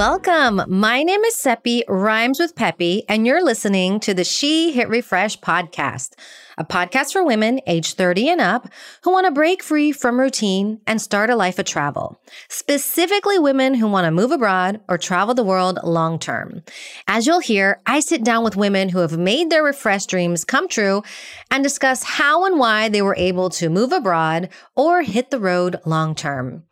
[0.00, 0.62] Welcome.
[0.66, 5.38] My name is Seppi, rhymes with Peppy, and you're listening to the She Hit Refresh
[5.40, 6.14] podcast,
[6.56, 8.66] a podcast for women age 30 and up
[9.02, 13.74] who want to break free from routine and start a life of travel, specifically women
[13.74, 16.62] who want to move abroad or travel the world long term.
[17.06, 20.66] As you'll hear, I sit down with women who have made their refresh dreams come
[20.66, 21.02] true
[21.50, 25.78] and discuss how and why they were able to move abroad or hit the road
[25.84, 26.62] long term.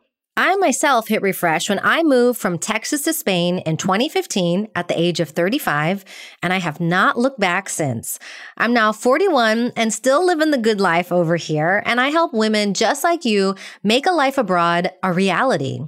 [0.41, 4.97] I myself hit refresh when I moved from Texas to Spain in 2015 at the
[4.97, 6.05] age of 35,
[6.45, 8.21] and I have not looked back since.
[8.57, 12.73] I'm now 41 and still living the good life over here, and I help women
[12.73, 15.81] just like you make a life abroad a reality.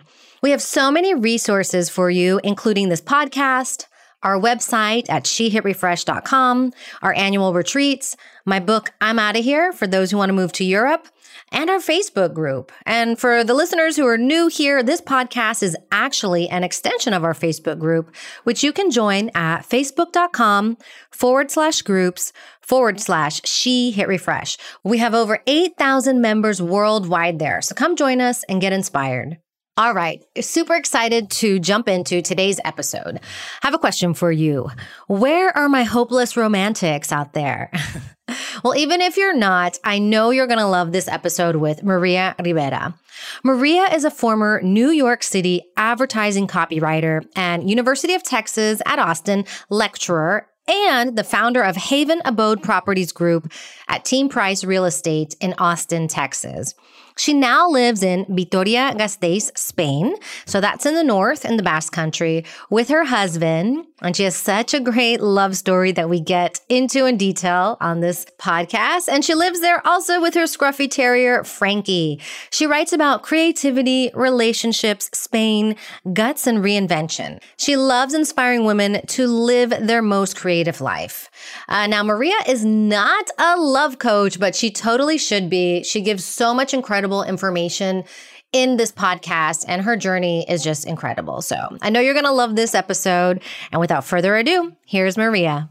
[0.43, 3.87] We have so many resources for you, including this podcast,
[4.25, 10.11] our website at shehitrefresh.com, our annual retreats, my book, I'm Out of Here, for those
[10.11, 11.07] who want to move to Europe
[11.53, 12.73] and our Facebook group.
[12.87, 17.25] And for the listeners who are new here, this podcast is actually an extension of
[17.25, 20.77] our Facebook group, which you can join at facebook.com
[21.11, 24.57] forward slash groups forward slash she hit refresh.
[24.85, 27.61] We have over 8,000 members worldwide there.
[27.63, 29.39] So come join us and get inspired.
[29.77, 33.17] All right, super excited to jump into today's episode.
[33.63, 34.69] I have a question for you.
[35.07, 37.73] Where are my hopeless romantics out there?
[38.63, 42.35] well, even if you're not, I know you're going to love this episode with Maria
[42.43, 42.95] Rivera.
[43.43, 49.45] Maria is a former New York City advertising copywriter and University of Texas at Austin
[49.69, 53.53] lecturer and the founder of Haven Abode Properties Group
[53.89, 56.75] at Team Price Real Estate in Austin, Texas.
[57.21, 60.17] She now lives in Vitoria Gasteiz, Spain.
[60.47, 63.85] So that's in the north in the Basque Country with her husband.
[64.01, 68.01] And she has such a great love story that we get into in detail on
[68.01, 69.09] this podcast.
[69.09, 72.19] And she lives there also with her scruffy terrier, Frankie.
[72.51, 75.77] She writes about creativity, relationships, Spain,
[76.15, 77.43] guts, and reinvention.
[77.59, 81.31] She loves inspiring women to live their most creative life.
[81.69, 85.83] Uh, now, Maria is not a love coach, but she totally should be.
[85.83, 88.05] She gives so much incredible incredible information
[88.53, 91.43] in this podcast, and her journey is just incredible.
[91.43, 93.43] So I know you're going to love this episode.
[93.73, 95.71] And without further ado, here's Maria.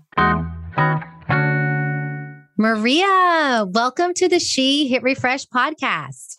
[2.58, 6.36] Maria, welcome to the She Hit Refresh podcast.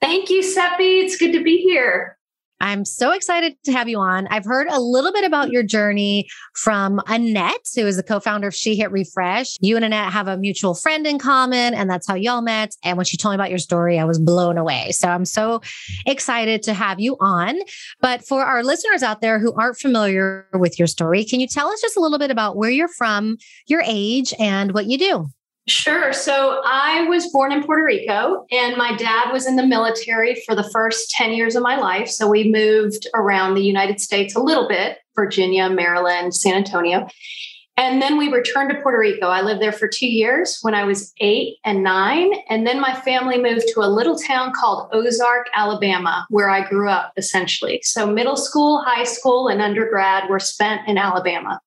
[0.00, 1.00] Thank you, Seppi.
[1.00, 2.15] It's good to be here.
[2.60, 4.26] I'm so excited to have you on.
[4.28, 8.48] I've heard a little bit about your journey from Annette, who is the co founder
[8.48, 9.56] of She Hit Refresh.
[9.60, 12.74] You and Annette have a mutual friend in common, and that's how y'all met.
[12.82, 14.92] And when she told me about your story, I was blown away.
[14.92, 15.60] So I'm so
[16.06, 17.56] excited to have you on.
[18.00, 21.68] But for our listeners out there who aren't familiar with your story, can you tell
[21.68, 23.36] us just a little bit about where you're from,
[23.66, 25.28] your age, and what you do?
[25.68, 26.12] Sure.
[26.12, 30.54] So I was born in Puerto Rico, and my dad was in the military for
[30.54, 32.08] the first 10 years of my life.
[32.08, 37.08] So we moved around the United States a little bit Virginia, Maryland, San Antonio.
[37.78, 39.26] And then we returned to Puerto Rico.
[39.26, 42.32] I lived there for two years when I was eight and nine.
[42.48, 46.88] And then my family moved to a little town called Ozark, Alabama, where I grew
[46.88, 47.80] up essentially.
[47.82, 51.60] So middle school, high school, and undergrad were spent in Alabama.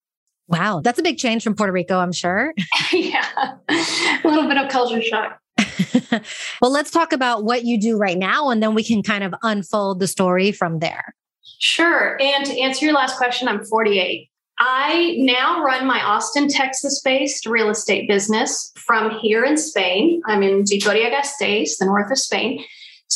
[0.49, 2.53] Wow, that's a big change from Puerto Rico, I'm sure.
[2.91, 5.39] yeah, a little bit of culture shock.
[6.61, 9.33] well, let's talk about what you do right now, and then we can kind of
[9.43, 11.13] unfold the story from there.
[11.59, 12.17] Sure.
[12.21, 14.29] And to answer your last question, I'm 48.
[14.59, 20.21] I now run my Austin, Texas based real estate business from here in Spain.
[20.25, 22.63] I'm in Vitoria Gasteiz, the north of Spain.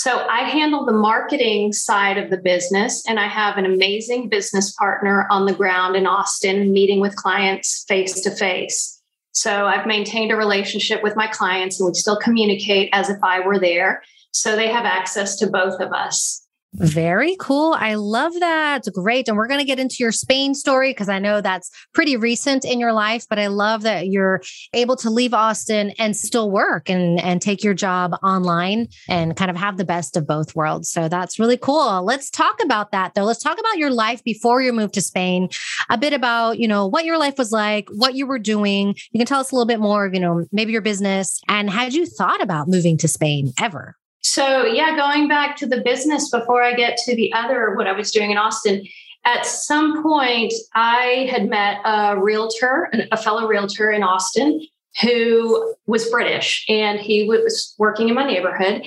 [0.03, 4.73] So I handle the marketing side of the business, and I have an amazing business
[4.73, 9.01] partner on the ground in Austin, meeting with clients face to face.
[9.31, 13.39] So I've maintained a relationship with my clients, and we still communicate as if I
[13.39, 14.03] were there.
[14.31, 16.42] So they have access to both of us.
[16.75, 17.75] Very cool.
[17.77, 18.83] I love that.
[18.93, 19.27] Great.
[19.27, 22.65] And we're going to get into your Spain story because I know that's pretty recent
[22.65, 24.41] in your life, but I love that you're
[24.73, 29.51] able to leave Austin and still work and, and take your job online and kind
[29.51, 30.89] of have the best of both worlds.
[30.89, 32.03] So that's really cool.
[32.03, 33.23] Let's talk about that though.
[33.23, 35.49] Let's talk about your life before you moved to Spain,
[35.91, 38.95] a bit about, you know, what your life was like, what you were doing.
[39.11, 41.69] You can tell us a little bit more of, you know, maybe your business and
[41.69, 43.95] had you thought about moving to Spain ever?
[44.23, 47.91] So, yeah, going back to the business before I get to the other, what I
[47.91, 48.85] was doing in Austin,
[49.25, 54.65] at some point I had met a realtor, a fellow realtor in Austin
[55.01, 58.85] who was British and he was working in my neighborhood.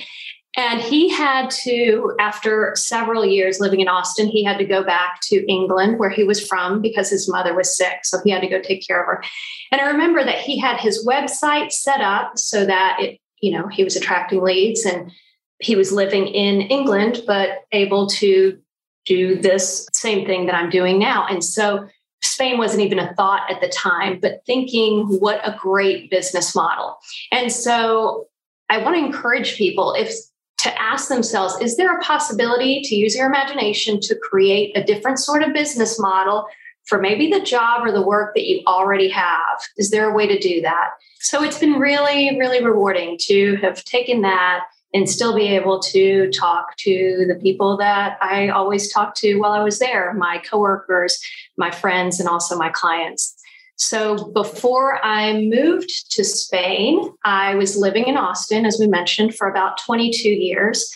[0.55, 5.19] And he had to, after several years living in Austin, he had to go back
[5.23, 7.99] to England where he was from because his mother was sick.
[8.03, 9.23] So he had to go take care of her.
[9.71, 13.67] And I remember that he had his website set up so that it, you know,
[13.67, 15.11] he was attracting leads and
[15.59, 18.57] he was living in England, but able to
[19.05, 21.25] do this same thing that I'm doing now.
[21.27, 21.87] And so
[22.21, 26.97] Spain wasn't even a thought at the time, but thinking what a great business model.
[27.31, 28.27] And so
[28.69, 30.13] I want to encourage people if
[30.59, 35.19] to ask themselves is there a possibility to use your imagination to create a different
[35.19, 36.47] sort of business model
[36.85, 39.61] for maybe the job or the work that you already have?
[39.77, 40.91] Is there a way to do that?
[41.19, 44.63] So it's been really, really rewarding to have taken that
[44.97, 49.51] and still be able to talk to the people that I always talked to while
[49.51, 51.23] I was there my coworkers,
[51.55, 53.35] my friends, and also my clients.
[53.75, 59.47] So before I moved to Spain, I was living in Austin, as we mentioned, for
[59.47, 60.91] about 22 years.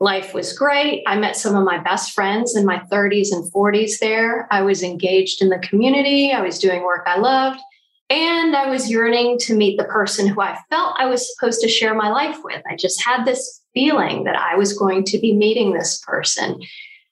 [0.00, 1.04] Life was great.
[1.06, 4.48] I met some of my best friends in my 30s and 40s there.
[4.50, 6.32] I was engaged in the community.
[6.32, 7.60] I was doing work I loved.
[8.08, 11.68] And I was yearning to meet the person who I felt I was supposed to
[11.68, 12.62] share my life with.
[12.70, 16.60] I just had this feeling that I was going to be meeting this person.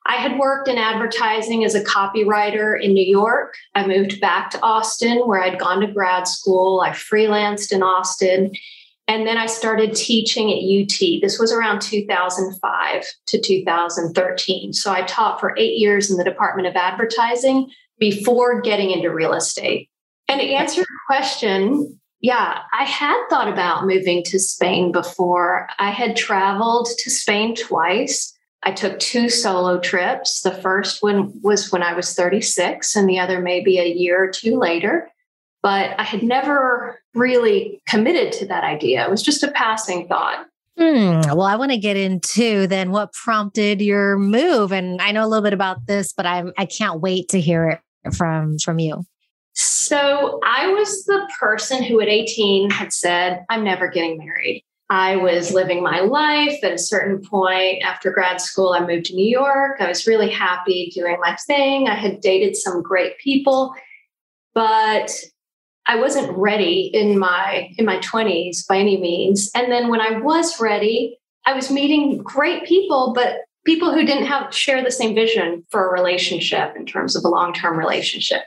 [0.07, 3.55] I had worked in advertising as a copywriter in New York.
[3.73, 6.81] I moved back to Austin where I'd gone to grad school.
[6.81, 8.53] I freelanced in Austin.
[9.07, 11.21] And then I started teaching at UT.
[11.21, 14.73] This was around 2005 to 2013.
[14.73, 17.69] So I taught for eight years in the Department of Advertising
[17.99, 19.89] before getting into real estate.
[20.27, 25.67] And to answer your question, yeah, I had thought about moving to Spain before.
[25.77, 28.33] I had traveled to Spain twice.
[28.63, 30.41] I took two solo trips.
[30.41, 34.31] The first one was when I was 36, and the other maybe a year or
[34.31, 35.07] two later.
[35.61, 39.03] But I had never really committed to that idea.
[39.03, 40.47] It was just a passing thought.
[40.77, 41.21] Hmm.
[41.21, 45.29] Well, I want to get into then what prompted your move, and I know a
[45.29, 49.05] little bit about this, but I'm I can't wait to hear it from from you.
[49.55, 54.63] So I was the person who at 18 had said, I'm never getting married.
[54.89, 58.73] I was living my life at a certain point after grad school.
[58.73, 59.77] I moved to New York.
[59.79, 61.87] I was really happy doing my thing.
[61.87, 63.73] I had dated some great people,
[64.53, 65.11] but
[65.87, 69.49] I wasn't ready in my in my 20s by any means.
[69.55, 74.25] And then when I was ready, I was meeting great people, but people who didn't
[74.25, 78.41] have share the same vision for a relationship in terms of a long-term relationship.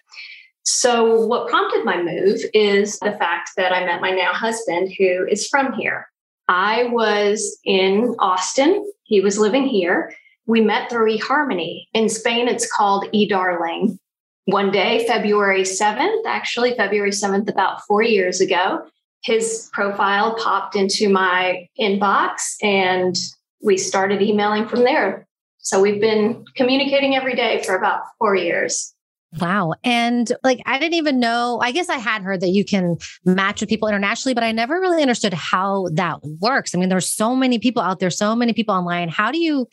[0.70, 5.26] So, what prompted my move is the fact that I met my now husband, who
[5.26, 6.10] is from here.
[6.46, 10.12] I was in Austin, he was living here.
[10.44, 11.86] We met through eHarmony.
[11.94, 13.98] In Spain, it's called eDarling.
[14.44, 18.82] One day, February 7th, actually, February 7th, about four years ago,
[19.24, 23.16] his profile popped into my inbox and
[23.62, 25.26] we started emailing from there.
[25.60, 28.94] So we've been communicating every day for about four years.
[29.40, 29.74] Wow.
[29.84, 32.96] And like, I didn't even know, I guess I had heard that you can
[33.26, 36.74] match with people internationally, but I never really understood how that works.
[36.74, 39.10] I mean, there's so many people out there, so many people online.
[39.10, 39.68] How do you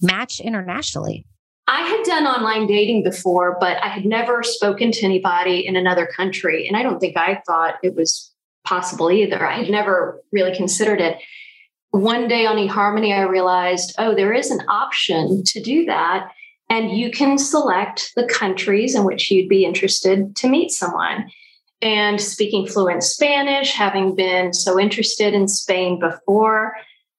[0.00, 1.26] match internationally?
[1.66, 6.06] I had done online dating before, but I had never spoken to anybody in another
[6.06, 6.68] country.
[6.68, 8.32] And I don't think I thought it was
[8.64, 9.44] possible either.
[9.44, 11.18] I had never really considered it.
[11.90, 16.30] One day on eHarmony, I realized, oh, there is an option to do that
[16.70, 21.28] and you can select the countries in which you'd be interested to meet someone.
[21.82, 26.76] And speaking fluent Spanish, having been so interested in Spain before,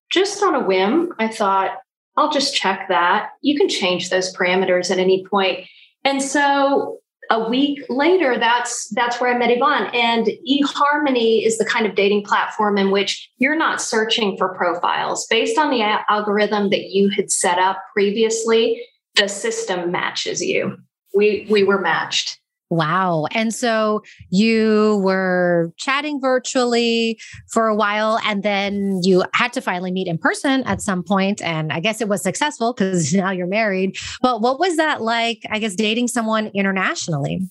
[0.09, 1.77] just on a whim, I thought,
[2.15, 3.29] I'll just check that.
[3.41, 5.67] You can change those parameters at any point.
[6.03, 9.89] And so a week later, that's that's where I met Yvonne.
[9.93, 15.25] And eHarmony is the kind of dating platform in which you're not searching for profiles
[15.27, 20.77] based on the algorithm that you had set up previously the system matches you.
[21.13, 22.39] We we were matched.
[22.69, 23.25] Wow.
[23.31, 27.19] And so you were chatting virtually
[27.51, 31.41] for a while and then you had to finally meet in person at some point
[31.41, 33.97] and I guess it was successful cuz now you're married.
[34.21, 37.41] But what was that like I guess dating someone internationally?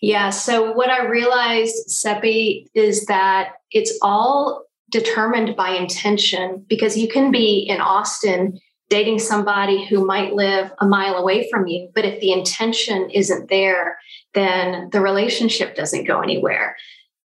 [0.00, 7.08] Yeah, so what I realized Seppi is that it's all determined by intention because you
[7.08, 8.60] can be in Austin
[8.92, 11.88] dating somebody who might live a mile away from you.
[11.94, 13.96] But if the intention isn't there,
[14.34, 16.76] then the relationship doesn't go anywhere.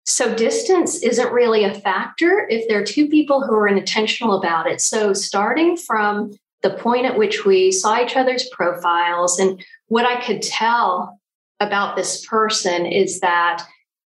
[0.06, 4.68] So distance isn't really a factor if there are two people who are intentional about
[4.68, 4.82] it.
[4.82, 10.22] So starting from the point at which we saw each other's profiles and what I
[10.24, 11.20] could tell
[11.60, 13.66] about this person is that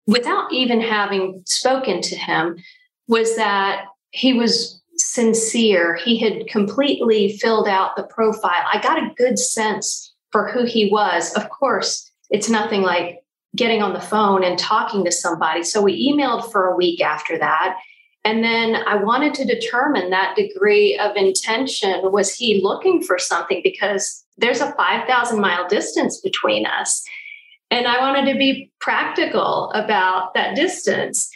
[0.07, 2.59] without even having spoken to him
[3.09, 4.82] was that he was
[5.13, 5.97] sincere.
[5.97, 8.65] He had completely filled out the profile.
[8.73, 11.35] I got a good sense for who he was.
[11.35, 13.19] Of course, it's nothing like
[13.55, 15.63] getting on the phone and talking to somebody.
[15.65, 17.77] So we emailed for a week after that.
[18.25, 22.11] And then I wanted to determine that degree of intention.
[22.11, 23.61] Was he looking for something?
[23.63, 27.03] Because there's a 5,000 mile distance between us.
[27.71, 31.31] And I wanted to be practical about that distance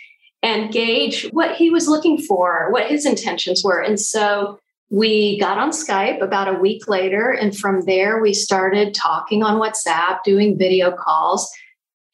[0.47, 3.81] and gauge what he was looking for, what his intentions were.
[3.81, 4.61] And so
[4.91, 7.33] we got on Skype about a week later.
[7.33, 11.51] And from there, we started talking on WhatsApp, doing video calls.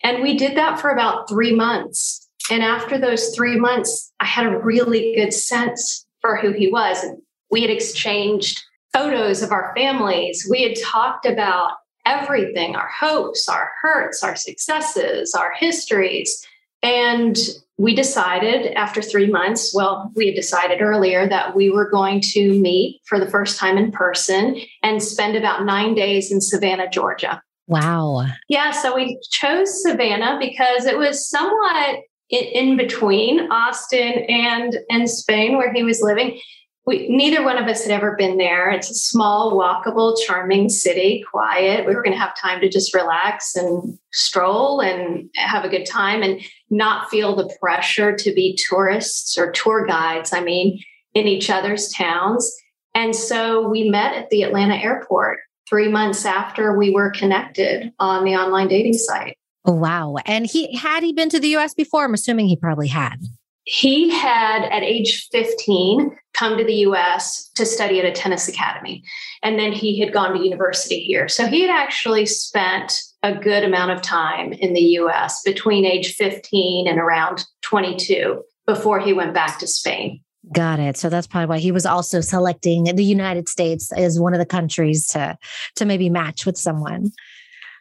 [0.02, 2.26] And we did that for about three months.
[2.50, 7.04] And after those three months, I had a really good sense for who he was.
[7.04, 7.18] And
[7.50, 8.62] we had exchanged
[8.94, 10.46] photos of our families.
[10.50, 11.72] We had talked about
[12.06, 16.46] everything our hopes, our hurts, our successes, our histories.
[16.82, 17.36] And
[17.82, 22.56] we decided after three months, well, we had decided earlier that we were going to
[22.60, 27.42] meet for the first time in person and spend about nine days in Savannah, Georgia.
[27.66, 28.24] Wow.
[28.48, 28.70] Yeah.
[28.70, 35.72] So we chose Savannah because it was somewhat in between Austin and, and Spain, where
[35.72, 36.40] he was living
[36.84, 38.70] we neither one of us had ever been there.
[38.70, 41.86] It's a small, walkable, charming city, quiet.
[41.86, 45.86] We were going to have time to just relax and stroll and have a good
[45.86, 50.80] time and not feel the pressure to be tourists or tour guides, I mean,
[51.14, 52.52] in each other's towns.
[52.94, 58.24] And so we met at the Atlanta airport three months after we were connected on
[58.24, 59.38] the online dating site.
[59.64, 60.16] Wow.
[60.26, 62.04] And he had he been to the US before?
[62.04, 63.20] I'm assuming he probably had
[63.64, 69.04] he had at age 15 come to the US to study at a tennis academy.
[69.42, 71.28] And then he had gone to university here.
[71.28, 76.14] So he had actually spent a good amount of time in the US between age
[76.14, 80.20] 15 and around 22 before he went back to Spain.
[80.52, 80.96] Got it.
[80.96, 84.46] So that's probably why he was also selecting the United States as one of the
[84.46, 85.38] countries to
[85.76, 87.12] to maybe match with someone.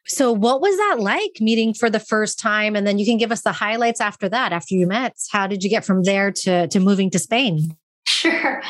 [0.08, 2.75] So, what was that like meeting for the first time?
[2.75, 5.15] And then you can give us the highlights after that, after you met.
[5.31, 7.77] How did you get from there to, to moving to Spain?
[8.05, 8.62] Sure.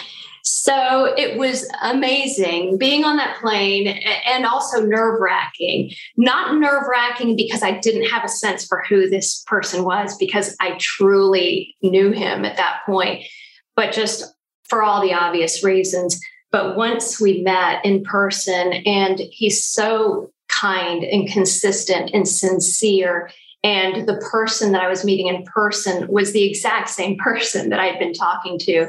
[0.43, 3.87] So it was amazing being on that plane
[4.27, 5.91] and also nerve wracking.
[6.17, 10.55] Not nerve wracking because I didn't have a sense for who this person was, because
[10.59, 13.25] I truly knew him at that point,
[13.75, 14.25] but just
[14.67, 16.19] for all the obvious reasons.
[16.51, 23.29] But once we met in person, and he's so kind and consistent and sincere.
[23.63, 27.79] And the person that I was meeting in person was the exact same person that
[27.79, 28.87] I'd been talking to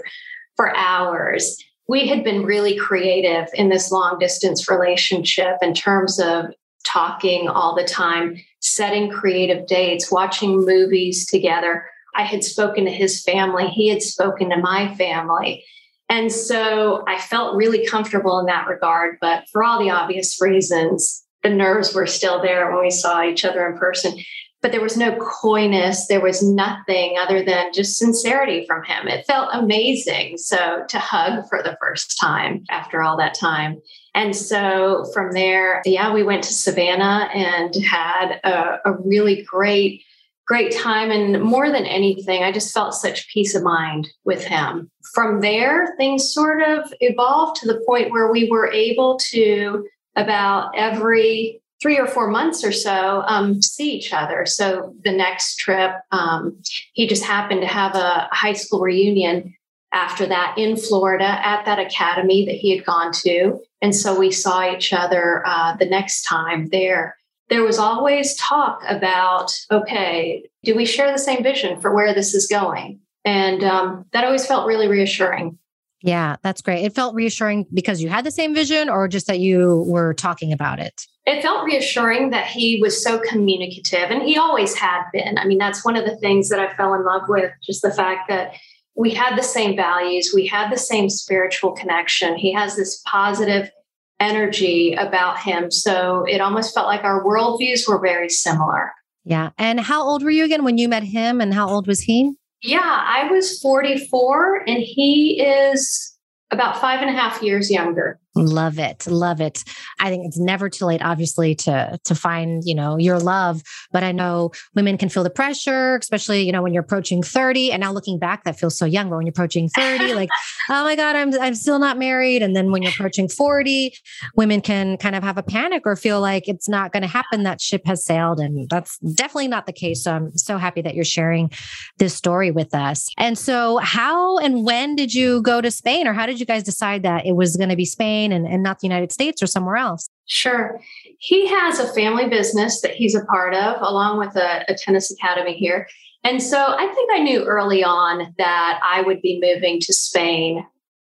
[0.56, 1.56] for hours.
[1.88, 6.46] We had been really creative in this long distance relationship in terms of
[6.84, 11.86] talking all the time, setting creative dates, watching movies together.
[12.14, 15.64] I had spoken to his family, he had spoken to my family.
[16.08, 19.16] And so I felt really comfortable in that regard.
[19.20, 23.44] But for all the obvious reasons, the nerves were still there when we saw each
[23.44, 24.14] other in person
[24.62, 29.08] but there was no coyness there was nothing other than just sincerity from him.
[29.08, 30.38] It felt amazing.
[30.38, 33.80] So to hug for the first time after all that time.
[34.14, 40.04] And so from there yeah we went to savannah and had a, a really great
[40.46, 41.10] great time.
[41.10, 44.90] And more than anything i just felt such peace of mind with him.
[45.12, 49.84] From there things sort of evolved to the point where we were able to
[50.16, 54.46] about every three or four months or so um, see each other.
[54.46, 59.54] So the next trip, um, he just happened to have a high school reunion
[59.92, 63.58] after that in Florida at that academy that he had gone to.
[63.82, 67.16] And so we saw each other uh, the next time there.
[67.50, 72.32] There was always talk about, okay, do we share the same vision for where this
[72.32, 73.00] is going?
[73.24, 75.58] And um, that always felt really reassuring.
[76.02, 76.84] Yeah, that's great.
[76.84, 80.52] It felt reassuring because you had the same vision or just that you were talking
[80.52, 81.06] about it?
[81.24, 85.38] It felt reassuring that he was so communicative and he always had been.
[85.38, 87.92] I mean, that's one of the things that I fell in love with, just the
[87.92, 88.54] fact that
[88.96, 92.36] we had the same values, we had the same spiritual connection.
[92.36, 93.70] He has this positive
[94.18, 95.70] energy about him.
[95.70, 98.92] So it almost felt like our worldviews were very similar.
[99.24, 99.50] Yeah.
[99.56, 102.32] And how old were you again when you met him and how old was he?
[102.62, 106.16] Yeah, I was 44 and he is
[106.50, 108.20] about five and a half years younger.
[108.34, 109.06] Love it.
[109.06, 109.62] Love it.
[110.00, 113.62] I think it's never too late, obviously, to to find, you know, your love.
[113.92, 117.72] But I know women can feel the pressure, especially, you know, when you're approaching 30.
[117.72, 119.10] And now looking back, that feels so young.
[119.10, 120.30] But when you're approaching 30, like,
[120.70, 122.42] oh my God, I'm I'm still not married.
[122.42, 123.94] And then when you're approaching 40,
[124.34, 127.42] women can kind of have a panic or feel like it's not going to happen.
[127.42, 128.40] That ship has sailed.
[128.40, 130.04] And that's definitely not the case.
[130.04, 131.50] So I'm so happy that you're sharing
[131.98, 133.10] this story with us.
[133.18, 136.62] And so how and when did you go to Spain or how did you guys
[136.62, 138.21] decide that it was going to be Spain?
[138.30, 140.08] And, and not the United States or somewhere else?
[140.26, 140.78] Sure.
[141.18, 145.10] He has a family business that he's a part of, along with a, a tennis
[145.10, 145.88] academy here.
[146.24, 150.64] And so I think I knew early on that I would be moving to Spain.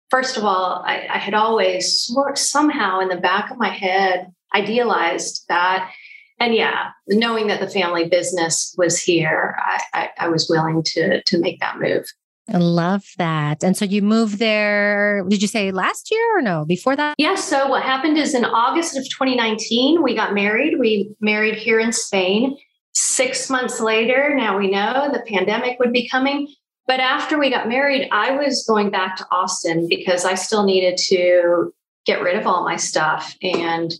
[0.09, 5.45] First of all, I, I had always somehow in the back of my head idealized
[5.49, 5.91] that.
[6.39, 11.23] And yeah, knowing that the family business was here, I, I, I was willing to
[11.23, 12.05] to make that move.
[12.51, 13.63] I love that.
[13.63, 16.65] And so you moved there, did you say last year or no?
[16.65, 17.15] Before that?
[17.17, 17.51] Yes.
[17.51, 20.79] Yeah, so what happened is in August of 2019, we got married.
[20.79, 22.57] We married here in Spain.
[22.93, 26.47] Six months later, now we know the pandemic would be coming.
[26.87, 30.97] But after we got married, I was going back to Austin because I still needed
[31.09, 31.73] to
[32.05, 33.93] get rid of all my stuff and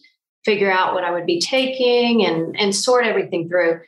[0.45, 3.81] figure out what I would be taking and, and sort everything through.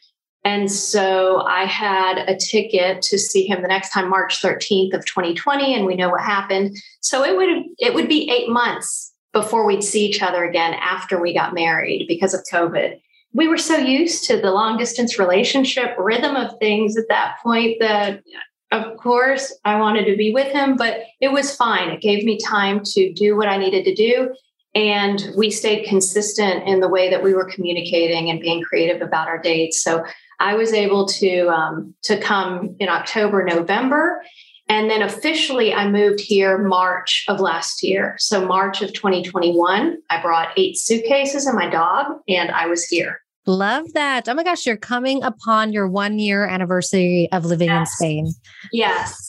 [0.50, 5.06] And so I had a ticket to see him the next time, March 13th of
[5.06, 6.75] 2020, and we know what happened.
[7.01, 11.22] So it would it would be eight months before we'd see each other again after
[11.22, 13.00] we got married because of COVID.
[13.32, 17.77] We were so used to the long distance relationship rhythm of things at that point
[17.79, 18.24] that
[18.72, 21.89] of course I wanted to be with him, but it was fine.
[21.91, 24.34] It gave me time to do what I needed to do.
[24.74, 29.27] And we stayed consistent in the way that we were communicating and being creative about
[29.27, 29.84] our dates.
[29.84, 30.03] So
[30.39, 34.24] I was able to um, to come in October, November,
[34.67, 38.15] and then officially I moved here March of last year.
[38.19, 43.22] So March of 2021, I brought eight suitcases and my dog, and I was here.
[43.46, 44.29] Love that.
[44.29, 47.79] Oh my gosh, you're coming upon your one year anniversary of living yes.
[47.79, 48.34] in Spain.
[48.72, 49.28] Yes.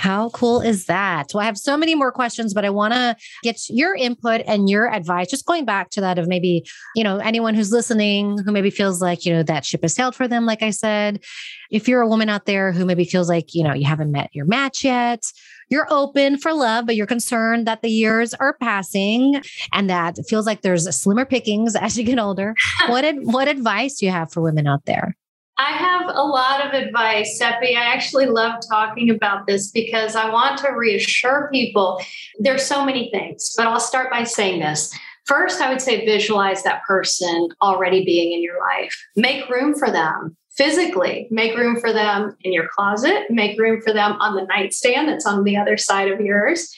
[0.00, 1.26] How cool is that?
[1.34, 4.70] Well, I have so many more questions, but I want to get your input and
[4.70, 5.28] your advice.
[5.28, 6.64] Just going back to that of maybe,
[6.96, 10.14] you know, anyone who's listening who maybe feels like, you know, that ship has sailed
[10.14, 11.22] for them, like I said.
[11.70, 14.30] If you're a woman out there who maybe feels like, you know, you haven't met
[14.32, 15.22] your match yet,
[15.68, 19.42] you're open for love, but you're concerned that the years are passing
[19.74, 22.54] and that it feels like there's slimmer pickings as you get older.
[22.86, 25.14] what ad- what advice do you have for women out there?
[25.60, 27.76] I have a lot of advice, Seppi.
[27.76, 32.00] I actually love talking about this because I want to reassure people.
[32.38, 34.98] There's so many things, but I'll start by saying this.
[35.26, 38.96] First, I would say visualize that person already being in your life.
[39.16, 41.28] Make room for them physically.
[41.30, 43.26] Make room for them in your closet.
[43.28, 46.74] Make room for them on the nightstand that's on the other side of yours.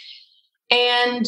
[0.73, 1.25] And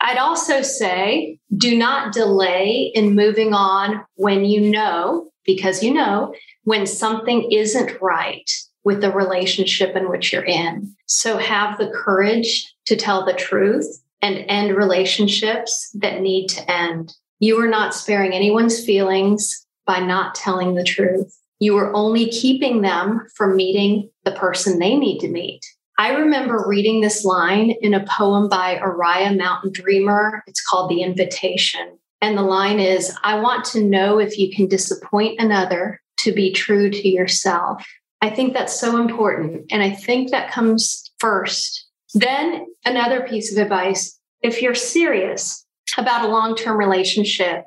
[0.00, 6.32] I'd also say do not delay in moving on when you know, because you know
[6.64, 8.50] when something isn't right
[8.84, 10.94] with the relationship in which you're in.
[11.06, 13.86] So have the courage to tell the truth
[14.20, 17.14] and end relationships that need to end.
[17.38, 21.36] You are not sparing anyone's feelings by not telling the truth.
[21.58, 25.64] You are only keeping them from meeting the person they need to meet.
[25.98, 30.42] I remember reading this line in a poem by Oriah Mountain Dreamer.
[30.46, 31.98] It's called The Invitation.
[32.20, 36.52] And the line is I want to know if you can disappoint another to be
[36.52, 37.86] true to yourself.
[38.20, 39.66] I think that's so important.
[39.70, 41.86] And I think that comes first.
[42.14, 45.64] Then, another piece of advice if you're serious
[45.96, 47.64] about a long term relationship,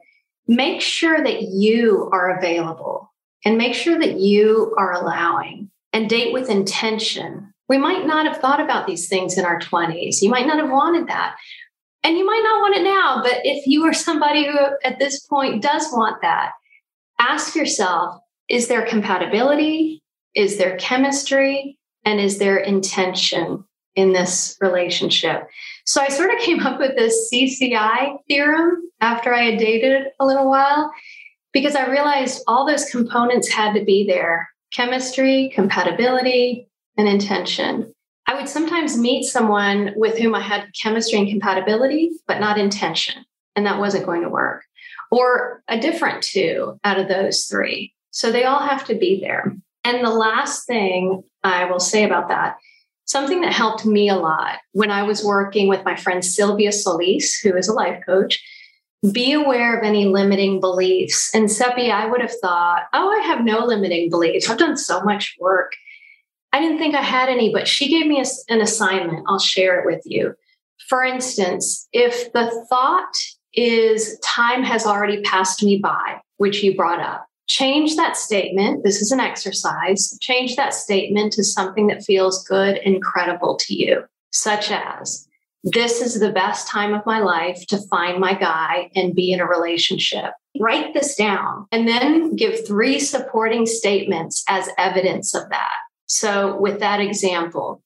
[0.47, 3.11] make sure that you are available
[3.43, 7.53] and make sure that you are allowing and date with intention.
[7.69, 10.21] We might not have thought about these things in our 20s.
[10.21, 11.35] You might not have wanted that.
[12.03, 15.21] And you might not want it now, but if you are somebody who at this
[15.21, 16.51] point does want that,
[17.19, 20.01] ask yourself is there compatibility?
[20.35, 21.77] Is there chemistry?
[22.03, 23.63] And is there intention
[23.95, 25.47] in this relationship?
[25.85, 30.25] So I sort of came up with this CCI theorem after I had dated a
[30.25, 30.91] little while
[31.53, 37.93] because I realized all those components had to be there chemistry, compatibility, and intention.
[38.27, 43.23] I would sometimes meet someone with whom I had chemistry and compatibility, but not intention,
[43.55, 44.63] and that wasn't going to work.
[45.11, 47.94] Or a different two out of those three.
[48.15, 49.53] So they all have to be there.
[49.83, 52.55] And the last thing I will say about that,
[53.03, 57.37] something that helped me a lot when I was working with my friend Sylvia Solis,
[57.41, 58.41] who is a life coach,
[59.11, 61.29] be aware of any limiting beliefs.
[61.35, 64.49] And Seppi, I would have thought, oh, I have no limiting beliefs.
[64.49, 65.73] I've done so much work.
[66.53, 69.25] I didn't think I had any, but she gave me a, an assignment.
[69.27, 70.35] I'll share it with you.
[70.87, 73.13] For instance, if the thought
[73.53, 78.83] is time has already passed me by, which you brought up, change that statement.
[78.83, 80.17] This is an exercise.
[80.21, 85.27] Change that statement to something that feels good and credible to you, such as,
[85.63, 89.39] this is the best time of my life to find my guy and be in
[89.39, 90.31] a relationship.
[90.59, 95.73] Write this down and then give three supporting statements as evidence of that.
[96.05, 97.81] So, with that example,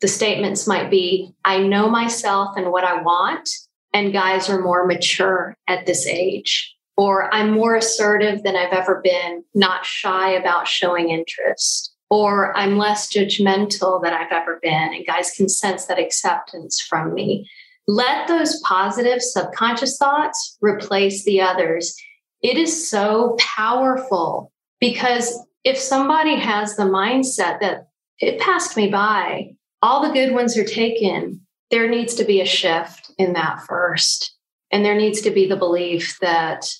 [0.00, 3.50] the statements might be I know myself and what I want,
[3.92, 9.00] and guys are more mature at this age or I'm more assertive than I've ever
[9.02, 11.94] been, not shy about showing interest.
[12.10, 17.12] or I'm less judgmental than I've ever been, and guys can sense that acceptance from
[17.12, 17.48] me.
[17.86, 21.94] Let those positive subconscious thoughts replace the others.
[22.42, 27.88] It is so powerful because if somebody has the mindset that
[28.20, 32.46] it passed me by, all the good ones are taken, there needs to be a
[32.46, 34.34] shift in that first.
[34.70, 36.70] And there needs to be the belief that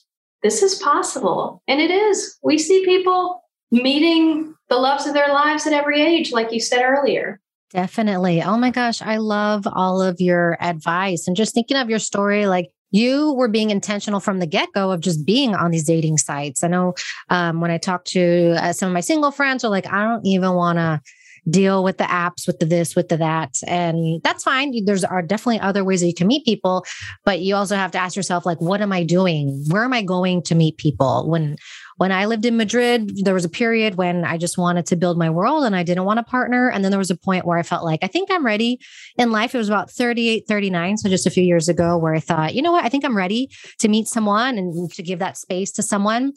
[0.43, 1.63] this is possible.
[1.69, 2.39] And it is.
[2.43, 6.83] We see people meeting the loves of their lives at every age, like you said
[6.83, 7.41] earlier.
[7.71, 8.43] Definitely.
[8.43, 12.47] Oh my gosh, I love all of your advice and just thinking of your story
[12.47, 16.17] like you were being intentional from the get go of just being on these dating
[16.17, 16.65] sites.
[16.65, 16.95] I know
[17.29, 20.25] um, when I talk to uh, some of my single friends, are like, I don't
[20.25, 21.01] even want to
[21.51, 23.57] deal with the apps, with the this, with the that.
[23.67, 24.85] And that's fine.
[24.85, 26.85] There's are definitely other ways that you can meet people,
[27.25, 29.65] but you also have to ask yourself, like, what am I doing?
[29.69, 31.29] Where am I going to meet people?
[31.29, 31.57] When
[31.99, 35.19] when I lived in Madrid, there was a period when I just wanted to build
[35.19, 36.71] my world and I didn't want a partner.
[36.71, 38.79] And then there was a point where I felt like, I think I'm ready
[39.17, 39.55] in life.
[39.55, 40.97] It was about 38, 39.
[40.99, 42.85] So just a few years ago, where I thought, you know what?
[42.85, 46.33] I think I'm ready to meet someone and to give that space to someone.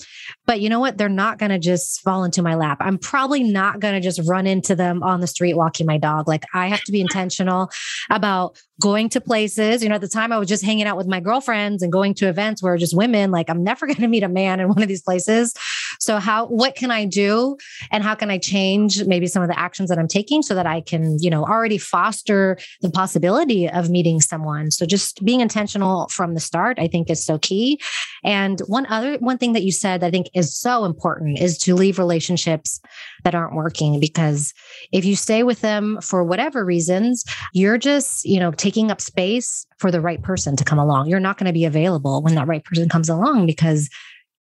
[0.47, 0.97] But you know what?
[0.97, 2.79] They're not going to just fall into my lap.
[2.81, 6.27] I'm probably not going to just run into them on the street walking my dog.
[6.27, 7.69] Like I have to be intentional
[8.09, 9.81] about going to places.
[9.81, 12.13] You know, at the time I was just hanging out with my girlfriends and going
[12.15, 14.81] to events where just women, like I'm never going to meet a man in one
[14.81, 15.53] of these places.
[15.99, 17.57] So how what can I do
[17.91, 20.65] and how can I change maybe some of the actions that I'm taking so that
[20.65, 24.71] I can, you know, already foster the possibility of meeting someone.
[24.71, 27.79] So just being intentional from the start I think is so key.
[28.23, 31.57] And one other one thing that you said that I think is so important is
[31.59, 32.79] to leave relationships
[33.23, 34.53] that aren't working because
[34.91, 39.65] if you stay with them for whatever reasons, you're just, you know, taking up space
[39.77, 41.07] for the right person to come along.
[41.07, 43.89] You're not going to be available when that right person comes along because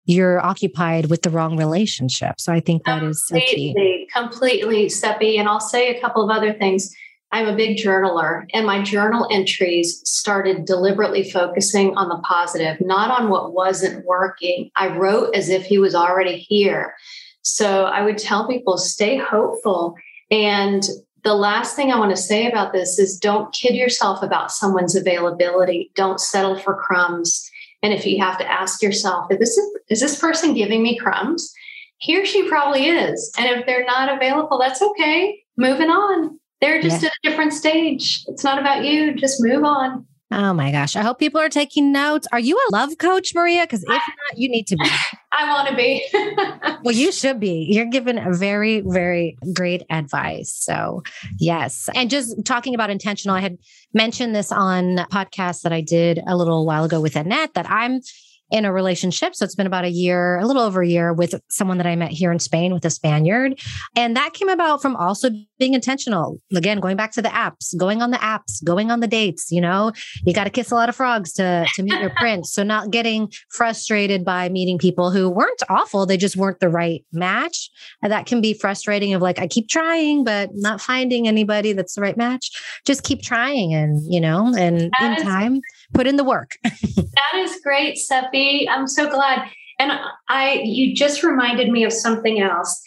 [0.04, 2.40] you're occupied with the wrong relationship.
[2.40, 4.08] So I think that is so key.
[4.14, 5.36] Completely, Seppi.
[5.36, 6.90] And I'll say a couple of other things.
[7.30, 13.10] I'm a big journaler, and my journal entries started deliberately focusing on the positive, not
[13.10, 14.70] on what wasn't working.
[14.76, 16.94] I wrote as if he was already here.
[17.42, 19.94] So I would tell people stay hopeful.
[20.30, 20.82] And
[21.24, 24.94] the last thing I want to say about this is don't kid yourself about someone's
[24.94, 25.90] availability.
[25.94, 27.50] Don't settle for crumbs.
[27.82, 31.52] And if you have to ask yourself, is this, is this person giving me crumbs?
[31.98, 33.32] He or she probably is.
[33.38, 35.42] And if they're not available, that's okay.
[35.56, 36.38] Moving on.
[36.60, 37.08] They're just yeah.
[37.08, 38.24] at a different stage.
[38.26, 39.14] It's not about you.
[39.14, 40.06] Just move on.
[40.30, 40.94] Oh my gosh.
[40.94, 42.26] I hope people are taking notes.
[42.32, 43.62] Are you a love coach, Maria?
[43.62, 44.02] Because if not,
[44.36, 44.88] you need to be.
[45.32, 46.06] I want to be.
[46.82, 47.66] well, you should be.
[47.70, 50.52] You're given a very, very great advice.
[50.52, 51.02] So,
[51.38, 51.88] yes.
[51.94, 53.58] And just talking about intentional, I had
[53.94, 57.70] mentioned this on a podcast that I did a little while ago with Annette that
[57.70, 58.00] I'm
[58.50, 59.34] in a relationship.
[59.34, 61.96] So it's been about a year, a little over a year with someone that I
[61.96, 63.60] met here in Spain with a Spaniard.
[63.94, 66.40] And that came about from also being intentional.
[66.54, 69.60] Again, going back to the apps, going on the apps, going on the dates, you
[69.60, 69.92] know,
[70.24, 72.52] you got to kiss a lot of frogs to, to meet your prince.
[72.52, 76.06] So not getting frustrated by meeting people who weren't awful.
[76.06, 77.70] They just weren't the right match.
[78.02, 81.94] And that can be frustrating of like, I keep trying, but not finding anybody that's
[81.94, 82.50] the right match.
[82.86, 85.60] Just keep trying and, you know, and that in time
[85.94, 86.52] put in the work.
[86.62, 88.68] that is great, Seppi.
[88.68, 89.48] I'm so glad.
[89.78, 89.92] And
[90.28, 92.82] I, you just reminded me of something else.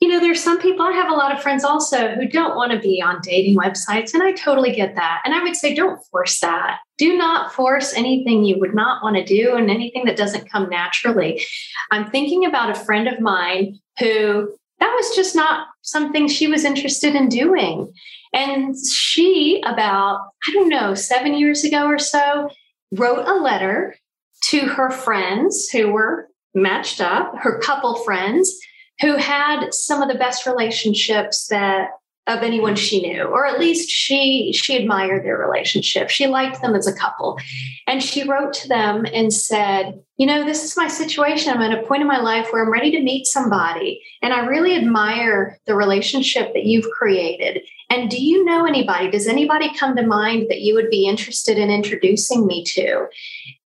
[0.00, 2.70] You know, there's some people, I have a lot of friends also who don't want
[2.72, 5.22] to be on dating websites, and I totally get that.
[5.24, 6.78] And I would say, don't force that.
[6.98, 10.68] Do not force anything you would not want to do and anything that doesn't come
[10.68, 11.42] naturally.
[11.90, 16.64] I'm thinking about a friend of mine who that was just not something she was
[16.64, 17.92] interested in doing.
[18.36, 22.50] And she, about, I don't know, seven years ago or so,
[22.92, 23.96] wrote a letter
[24.50, 28.54] to her friends who were matched up, her couple friends
[29.00, 31.88] who had some of the best relationships that
[32.26, 36.10] of anyone she knew or at least she she admired their relationship.
[36.10, 37.38] She liked them as a couple.
[37.86, 41.52] And she wrote to them and said you know this is my situation.
[41.52, 44.46] I'm at a point in my life where i'm ready to meet somebody and i
[44.46, 47.62] really admire the relationship that you've created.
[47.88, 49.10] And do you know anybody?
[49.10, 53.06] Does anybody come to mind that you would be interested in introducing me to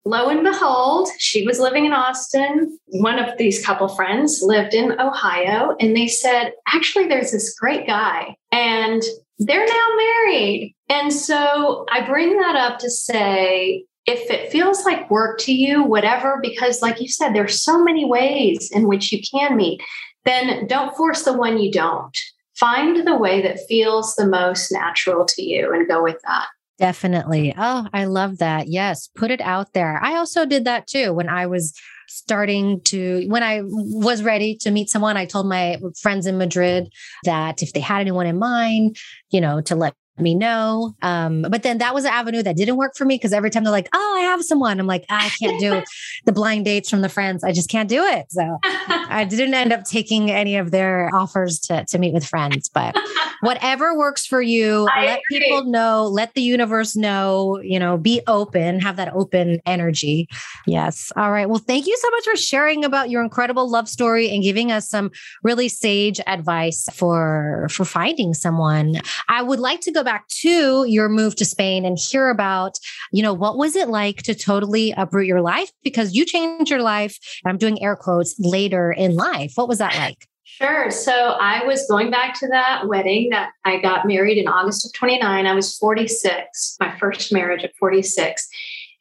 [0.08, 2.78] lo and behold, she was living in Austin.
[2.88, 7.86] One of these couple friends lived in Ohio, and they said, actually, there's this great
[7.86, 9.04] guy, and
[9.40, 10.76] they're now married.
[10.90, 15.84] And so I bring that up to say, if it feels like work to you,
[15.84, 19.82] whatever, because like you said, there's so many ways in which you can meet,
[20.24, 22.18] then don't force the one you don't.
[22.56, 26.48] Find the way that feels the most natural to you and go with that.
[26.80, 27.56] Definitely.
[27.58, 28.68] Oh, I love that.
[28.68, 30.00] Yes, put it out there.
[30.04, 31.74] I also did that too when I was
[32.08, 36.90] starting to, when I was ready to meet someone, I told my friends in Madrid
[37.26, 38.96] that if they had anyone in mind,
[39.32, 40.96] you know, to let me know.
[41.02, 43.64] Um, but then that was an avenue that didn't work for me because every time
[43.64, 45.82] they're like, "Oh, I have someone," I'm like, "I can't do
[46.26, 47.44] the blind dates from the friends.
[47.44, 51.60] I just can't do it." So I didn't end up taking any of their offers
[51.62, 52.70] to to meet with friends.
[52.70, 52.96] But
[53.42, 55.40] whatever works for you, I let agree.
[55.40, 57.60] people know, let the universe know.
[57.62, 60.28] You know, be open, have that open energy.
[60.66, 61.12] Yes.
[61.16, 61.50] All right.
[61.50, 64.90] Well, thank you so much for sharing about your incredible love story and giving us
[64.90, 65.12] some
[65.44, 69.00] really sage advice for for finding someone.
[69.30, 72.80] I would like to go back to your move to Spain and hear about,
[73.12, 75.70] you know, what was it like to totally uproot your life?
[75.84, 79.52] Because you changed your life, I'm doing air quotes, later in life.
[79.56, 80.26] What was that like?
[80.46, 80.90] Sure.
[80.90, 84.94] So I was going back to that wedding that I got married in August of
[84.94, 85.46] 29.
[85.46, 88.48] I was 46, my first marriage at 46.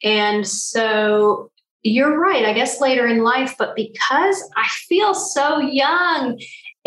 [0.03, 1.49] And so
[1.83, 6.37] you're right, I guess later in life, but because I feel so young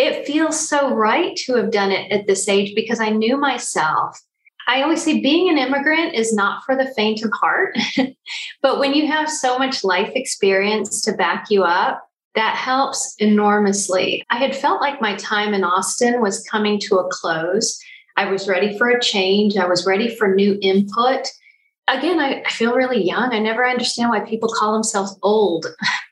[0.01, 4.19] it feels so right to have done it at this age because I knew myself.
[4.67, 7.77] I always say being an immigrant is not for the faint of heart.
[8.63, 12.03] but when you have so much life experience to back you up,
[12.35, 14.25] that helps enormously.
[14.31, 17.79] I had felt like my time in Austin was coming to a close.
[18.17, 21.27] I was ready for a change, I was ready for new input.
[21.89, 23.35] Again, I, feel really young.
[23.35, 25.67] I never understand why people call themselves old.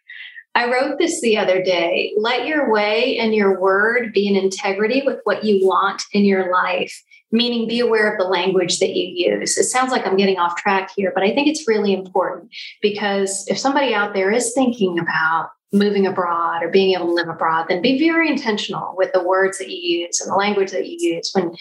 [0.54, 2.12] I wrote this the other day.
[2.16, 6.52] Let your way and your word be in integrity with what you want in your
[6.52, 6.92] life,
[7.30, 9.56] meaning be aware of the language that you use.
[9.56, 12.50] It sounds like I'm getting off track here, but I think it's really important
[12.82, 17.28] because if somebody out there is thinking about moving abroad or being able to live
[17.28, 20.86] abroad, then be very intentional with the words that you use and the language that
[20.86, 21.54] you use when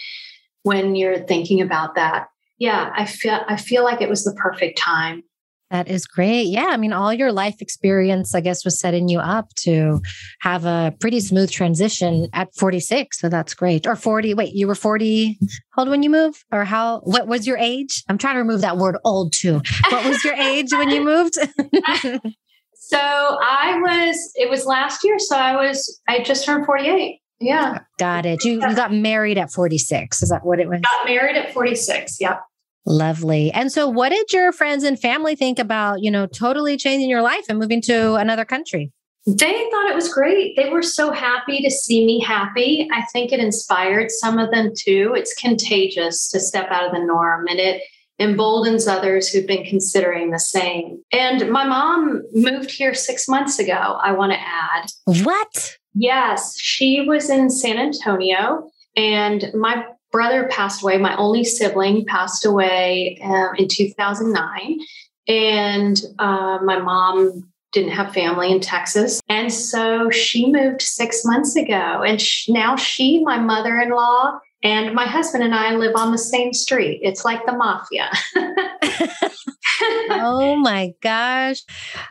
[0.62, 2.28] when you're thinking about that.
[2.58, 5.22] Yeah, I feel I feel like it was the perfect time
[5.70, 6.44] that is great.
[6.44, 6.68] Yeah.
[6.70, 10.00] I mean, all your life experience, I guess, was setting you up to
[10.40, 13.20] have a pretty smooth transition at 46.
[13.20, 13.86] So that's great.
[13.86, 14.34] Or 40.
[14.34, 15.38] Wait, you were 40
[15.70, 16.44] how old when you moved?
[16.50, 18.02] Or how, what was your age?
[18.08, 19.60] I'm trying to remove that word old too.
[19.90, 21.34] What was your age when you moved?
[22.74, 25.18] so I was, it was last year.
[25.18, 27.20] So I was, I just turned 48.
[27.40, 27.80] Yeah.
[27.98, 28.44] Got it.
[28.44, 30.22] You, you got married at 46.
[30.22, 30.80] Is that what it was?
[30.80, 32.20] Got married at 46.
[32.20, 32.40] Yep.
[32.88, 33.52] Lovely.
[33.52, 37.20] And so what did your friends and family think about, you know, totally changing your
[37.20, 38.90] life and moving to another country?
[39.26, 40.56] They thought it was great.
[40.56, 42.88] They were so happy to see me happy.
[42.90, 45.12] I think it inspired some of them too.
[45.14, 47.82] It's contagious to step out of the norm and it
[48.18, 51.02] emboldens others who've been considering the same.
[51.12, 54.90] And my mom moved here six months ago, I want to add.
[55.24, 55.76] What?
[55.92, 60.98] Yes, she was in San Antonio and my brother passed away.
[60.98, 64.78] My only sibling passed away um, in 2009.
[65.28, 69.20] And uh, my mom didn't have family in Texas.
[69.28, 72.02] And so she moved six months ago.
[72.02, 76.18] And now she, my mother in law, and my husband and I live on the
[76.18, 77.00] same street.
[77.02, 78.10] It's like the mafia.
[80.10, 81.62] oh my gosh.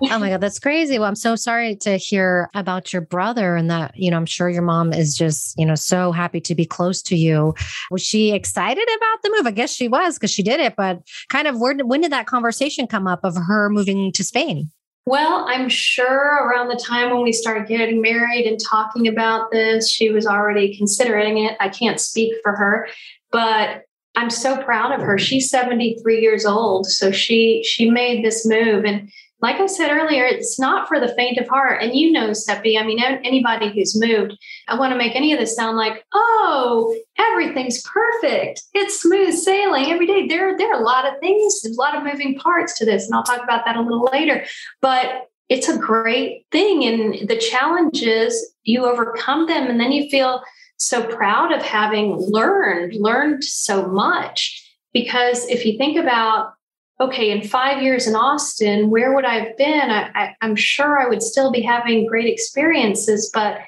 [0.03, 0.97] Oh my God, that's crazy.
[0.97, 4.49] Well, I'm so sorry to hear about your brother and that, you know, I'm sure
[4.49, 7.53] your mom is just, you know, so happy to be close to you.
[7.91, 9.47] Was she excited about the move?
[9.47, 12.27] I guess she was because she did it, but kind of where, when did that
[12.27, 14.71] conversation come up of her moving to Spain?
[15.07, 19.89] Well, I'm sure around the time when we started getting married and talking about this,
[19.89, 21.55] she was already considering it.
[21.61, 22.89] I can't speak for her,
[23.31, 23.83] but
[24.17, 25.15] I'm so proud of her.
[25.15, 25.23] Mm-hmm.
[25.23, 30.25] She's 73 years old, so she she made this move and like I said earlier,
[30.25, 31.83] it's not for the faint of heart.
[31.83, 34.35] And you know, Seppi, I mean, anybody who's moved,
[34.67, 38.63] I want to make any of this sound like, oh, everything's perfect.
[38.73, 40.27] It's smooth sailing every day.
[40.27, 43.05] There, there are a lot of things, there's a lot of moving parts to this.
[43.05, 44.43] And I'll talk about that a little later.
[44.81, 46.83] But it's a great thing.
[46.83, 50.41] And the challenges, you overcome them, and then you feel
[50.77, 54.63] so proud of having learned, learned so much.
[54.93, 56.53] Because if you think about,
[56.99, 59.89] okay, in five years in Austin, where would I have been?
[59.89, 63.59] I, am sure I would still be having great experiences, but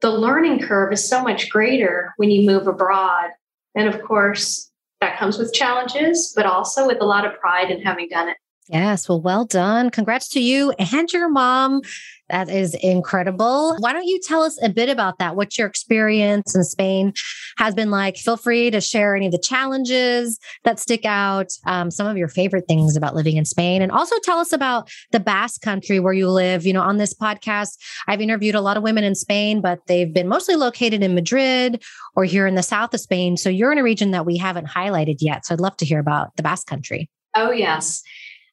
[0.00, 3.30] the learning curve is so much greater when you move abroad.
[3.74, 7.82] And of course, that comes with challenges, but also with a lot of pride in
[7.82, 8.36] having done it.
[8.68, 9.08] Yes.
[9.08, 9.90] Well, well done.
[9.90, 11.82] Congrats to you and your mom.
[12.30, 13.76] That is incredible.
[13.78, 15.34] Why don't you tell us a bit about that?
[15.34, 17.12] What your experience in Spain
[17.58, 18.16] has been like?
[18.16, 22.28] Feel free to share any of the challenges that stick out, um, some of your
[22.28, 26.12] favorite things about living in Spain, and also tell us about the Basque country where
[26.12, 26.64] you live.
[26.64, 30.12] You know, on this podcast, I've interviewed a lot of women in Spain, but they've
[30.12, 31.82] been mostly located in Madrid
[32.14, 33.36] or here in the south of Spain.
[33.36, 35.46] So you're in a region that we haven't highlighted yet.
[35.46, 37.10] So I'd love to hear about the Basque country.
[37.34, 38.02] Oh, yes.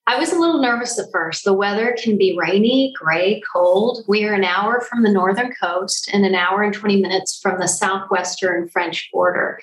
[0.09, 1.43] I was a little nervous at first.
[1.43, 4.05] The weather can be rainy, gray, cold.
[4.07, 7.59] We are an hour from the northern coast and an hour and 20 minutes from
[7.59, 9.59] the southwestern French border.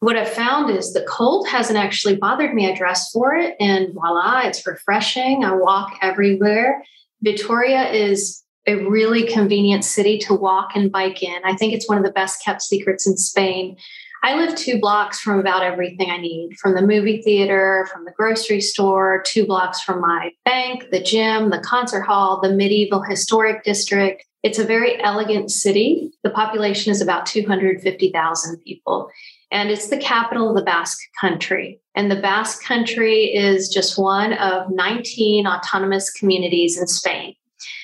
[0.00, 2.70] What I've found is the cold hasn't actually bothered me.
[2.70, 5.46] I dress for it and voila, it's refreshing.
[5.46, 6.84] I walk everywhere.
[7.22, 11.40] Vitoria is a really convenient city to walk and bike in.
[11.44, 13.78] I think it's one of the best kept secrets in Spain.
[14.22, 18.10] I live two blocks from about everything I need from the movie theater, from the
[18.10, 23.64] grocery store, two blocks from my bank, the gym, the concert hall, the medieval historic
[23.64, 24.26] district.
[24.42, 26.12] It's a very elegant city.
[26.22, 29.10] The population is about 250,000 people,
[29.50, 31.80] and it's the capital of the Basque country.
[31.94, 37.34] And the Basque country is just one of 19 autonomous communities in Spain.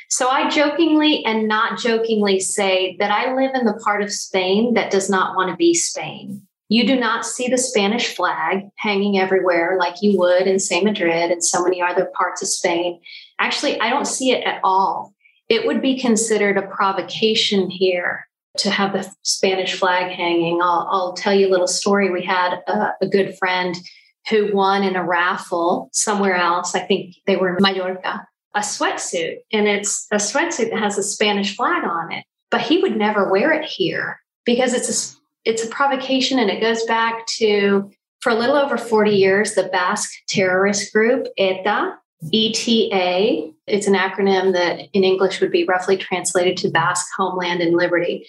[0.08, 4.74] So I jokingly and not jokingly say that I live in the part of Spain
[4.74, 6.46] that does not want to be Spain.
[6.68, 11.30] You do not see the Spanish flag hanging everywhere like you would in, say, Madrid
[11.30, 13.00] and so many other parts of Spain.
[13.38, 15.14] Actually, I don't see it at all.
[15.48, 18.26] It would be considered a provocation here
[18.58, 20.60] to have the Spanish flag hanging.
[20.60, 22.10] I'll, I'll tell you a little story.
[22.10, 23.76] We had a, a good friend
[24.28, 26.74] who won in a raffle somewhere else.
[26.74, 31.02] I think they were in Mallorca a sweatsuit and it's a sweatsuit that has a
[31.02, 35.62] Spanish flag on it, but he would never wear it here because it's a it's
[35.62, 37.90] a provocation and it goes back to
[38.20, 41.96] for a little over 40 years the Basque terrorist group ETA
[42.32, 47.76] ETA it's an acronym that in English would be roughly translated to Basque Homeland and
[47.76, 48.26] Liberty.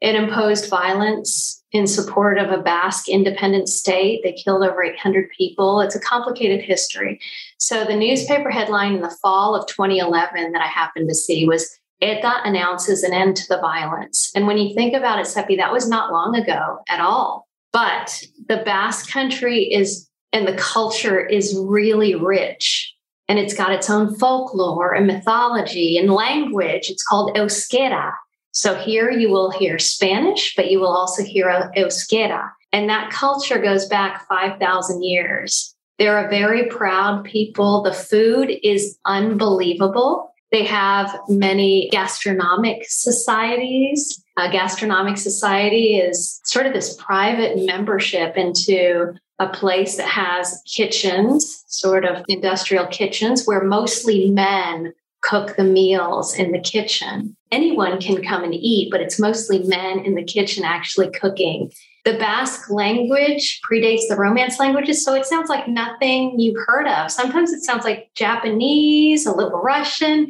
[0.00, 4.20] It imposed violence in support of a Basque independent state.
[4.22, 5.80] They killed over 800 people.
[5.80, 7.20] It's a complicated history.
[7.58, 11.70] So, the newspaper headline in the fall of 2011 that I happened to see was
[12.00, 14.30] ETA announces an end to the violence.
[14.34, 17.46] And when you think about it, Seppi, that was not long ago at all.
[17.72, 22.94] But the Basque country is, and the culture is really rich.
[23.28, 26.90] And it's got its own folklore and mythology and language.
[26.90, 28.12] It's called Euskera.
[28.52, 32.50] So here you will hear Spanish, but you will also hear Euskera.
[32.72, 35.74] And that culture goes back 5,000 years.
[35.98, 37.82] They're a very proud people.
[37.82, 40.32] The food is unbelievable.
[40.50, 44.22] They have many gastronomic societies.
[44.38, 51.64] A gastronomic society is sort of this private membership into a place that has kitchens,
[51.66, 57.36] sort of industrial kitchens, where mostly men cook the meals in the kitchen.
[57.50, 61.72] Anyone can come and eat, but it's mostly men in the kitchen actually cooking.
[62.04, 67.10] The Basque language predates the Romance languages, so it sounds like nothing you've heard of.
[67.10, 70.26] Sometimes it sounds like Japanese, a little Russian.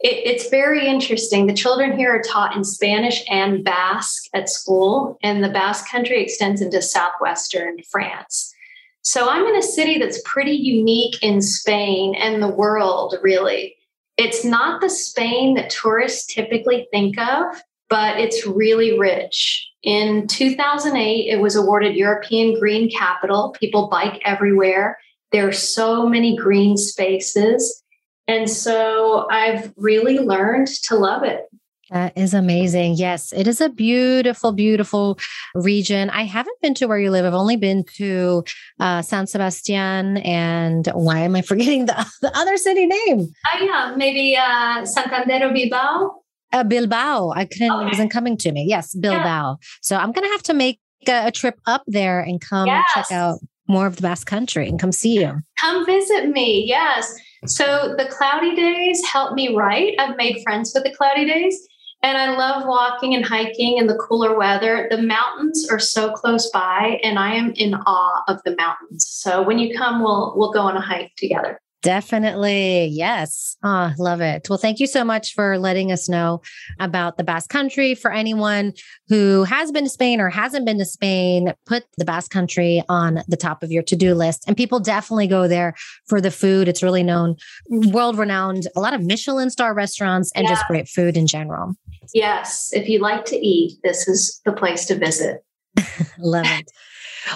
[0.00, 1.46] It, it's very interesting.
[1.46, 6.22] The children here are taught in Spanish and Basque at school, and the Basque country
[6.22, 8.54] extends into southwestern France.
[9.02, 13.76] So I'm in a city that's pretty unique in Spain and the world, really.
[14.20, 19.66] It's not the Spain that tourists typically think of, but it's really rich.
[19.82, 23.56] In 2008, it was awarded European Green Capital.
[23.58, 24.98] People bike everywhere.
[25.32, 27.82] There are so many green spaces.
[28.28, 31.49] And so I've really learned to love it.
[31.90, 32.94] That is amazing.
[32.94, 35.18] Yes, it is a beautiful, beautiful
[35.54, 36.08] region.
[36.10, 37.24] I haven't been to where you live.
[37.24, 38.44] I've only been to
[38.78, 43.32] uh, San Sebastian and why am I forgetting the, the other city name?
[43.52, 46.22] Oh, yeah, maybe uh, Santander or Bilbao.
[46.52, 47.32] Uh, Bilbao.
[47.34, 47.84] I couldn't, okay.
[47.84, 48.66] it wasn't coming to me.
[48.68, 49.58] Yes, Bilbao.
[49.60, 49.66] Yeah.
[49.82, 52.84] So I'm going to have to make a, a, trip up there and come yes.
[52.94, 55.40] check out more of the Basque country and come see you.
[55.60, 56.64] Come visit me.
[56.66, 57.14] Yes.
[57.46, 59.94] So the cloudy days help me write.
[59.98, 61.58] I've made friends with the cloudy days.
[62.02, 64.88] And I love walking and hiking in the cooler weather.
[64.90, 69.06] The mountains are so close by, and I am in awe of the mountains.
[69.06, 71.60] So when you come, we'll we'll go on a hike together.
[71.82, 72.86] Definitely.
[72.86, 73.56] Yes.
[73.62, 74.46] Oh, love it.
[74.50, 76.42] Well, thank you so much for letting us know
[76.78, 77.94] about the Basque Country.
[77.94, 78.74] For anyone
[79.08, 83.22] who has been to Spain or hasn't been to Spain, put the Basque Country on
[83.28, 84.44] the top of your to do list.
[84.46, 85.74] And people definitely go there
[86.06, 86.68] for the food.
[86.68, 87.36] It's really known,
[87.68, 90.50] world renowned, a lot of Michelin star restaurants and yeah.
[90.50, 91.74] just great food in general.
[92.12, 92.70] Yes.
[92.74, 95.44] If you like to eat, this is the place to visit.
[96.18, 96.70] love it.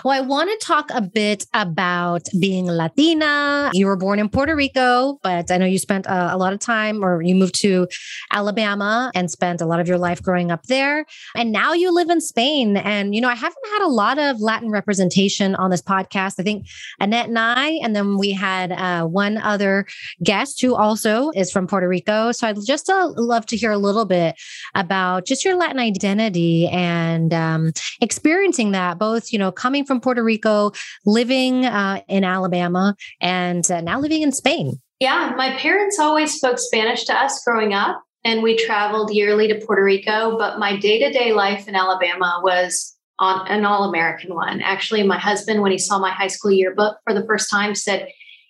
[0.04, 3.70] Well, I want to talk a bit about being Latina.
[3.72, 6.60] You were born in Puerto Rico, but I know you spent a, a, lot of
[6.60, 7.86] time or you moved to
[8.30, 11.06] Alabama and spent a lot of your life growing up there.
[11.34, 12.76] And now you live in Spain.
[12.76, 16.34] And, you know, I haven't had a lot of Latin representation on this podcast.
[16.38, 16.66] I think
[17.00, 19.86] Annette and I, and then we had uh, one other
[20.22, 22.32] guest who also is from Puerto Rico.
[22.32, 24.36] So I'd just uh, love to hear a little bit
[24.74, 30.00] about just your Latin identity and um, experiencing that, both, you know, coming coming from
[30.00, 30.70] Puerto Rico,
[31.04, 34.80] living uh, in Alabama, and uh, now living in Spain.
[35.00, 39.56] Yeah, my parents always spoke Spanish to us growing up, and we traveled yearly to
[39.66, 40.38] Puerto Rico.
[40.38, 44.62] But my day to day life in Alabama was on an all American one.
[44.62, 48.06] Actually, my husband, when he saw my high school yearbook for the first time, said,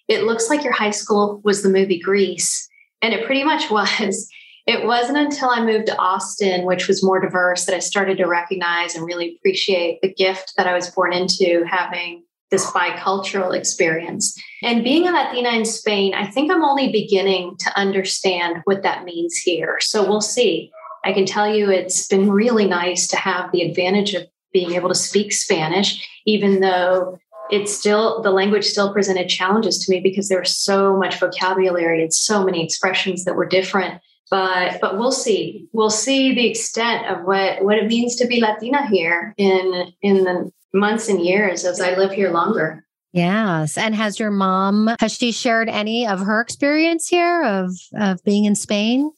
[0.08, 2.68] It looks like your high school was the movie Grease.
[3.00, 4.28] And it pretty much was.
[4.66, 8.26] It wasn't until I moved to Austin, which was more diverse, that I started to
[8.26, 14.34] recognize and really appreciate the gift that I was born into having this bicultural experience.
[14.62, 19.04] And being a Latina in Spain, I think I'm only beginning to understand what that
[19.04, 19.78] means here.
[19.80, 20.70] So we'll see.
[21.04, 24.88] I can tell you it's been really nice to have the advantage of being able
[24.88, 27.18] to speak Spanish, even though
[27.50, 32.02] it's still the language still presented challenges to me because there was so much vocabulary
[32.02, 34.00] and so many expressions that were different
[34.30, 35.68] but but we'll see.
[35.72, 40.24] We'll see the extent of what what it means to be latina here in in
[40.24, 42.84] the months and years as i live here longer.
[43.12, 43.78] Yes.
[43.78, 48.44] And has your mom has she shared any of her experience here of of being
[48.44, 49.12] in spain?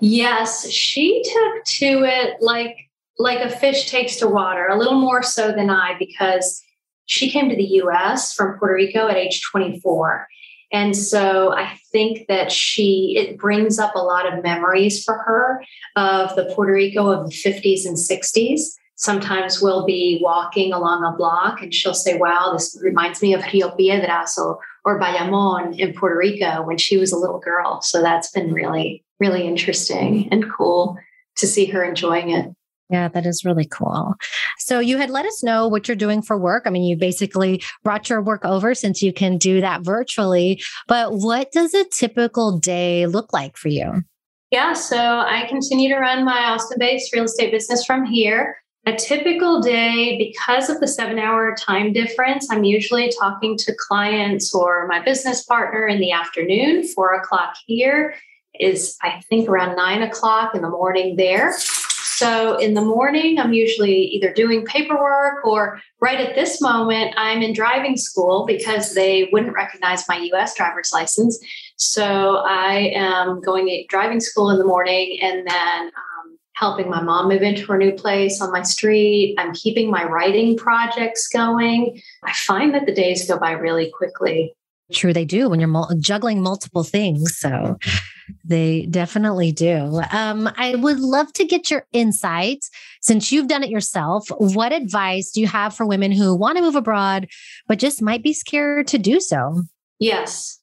[0.00, 0.68] Yes.
[0.70, 2.76] She took to it like
[3.18, 6.62] like a fish takes to water a little more so than i because
[7.06, 10.26] she came to the us from puerto rico at age 24
[10.74, 15.64] and so I think that she, it brings up a lot of memories for her
[15.94, 18.72] of the Puerto Rico of the 50s and 60s.
[18.96, 23.44] Sometimes we'll be walking along a block and she'll say, wow, this reminds me of
[23.52, 27.80] Rio Piedras or, or Bayamon in Puerto Rico when she was a little girl.
[27.80, 30.98] So that's been really, really interesting and cool
[31.36, 32.52] to see her enjoying it.
[32.90, 34.14] Yeah, that is really cool.
[34.58, 36.64] So you had let us know what you're doing for work.
[36.66, 40.62] I mean, you basically brought your work over since you can do that virtually.
[40.86, 44.04] But what does a typical day look like for you?
[44.50, 48.56] Yeah, so I continue to run my Austin based real estate business from here.
[48.86, 54.54] A typical day, because of the seven hour time difference, I'm usually talking to clients
[54.54, 56.86] or my business partner in the afternoon.
[56.86, 58.14] Four o'clock here
[58.60, 61.54] is, I think, around nine o'clock in the morning there.
[62.16, 67.42] So in the morning, I'm usually either doing paperwork or right at this moment, I'm
[67.42, 71.38] in driving school because they wouldn't recognize my US driver's license.
[71.76, 77.02] So I am going to driving school in the morning and then um, helping my
[77.02, 79.34] mom move into her new place on my street.
[79.36, 82.00] I'm keeping my writing projects going.
[82.22, 84.54] I find that the days go by really quickly.
[84.92, 87.36] True, they do when you're juggling multiple things.
[87.38, 87.76] So
[88.44, 90.02] they definitely do.
[90.12, 92.70] Um, I would love to get your insights
[93.00, 94.28] since you've done it yourself.
[94.38, 97.28] What advice do you have for women who want to move abroad,
[97.68, 99.62] but just might be scared to do so?
[99.98, 100.60] Yes.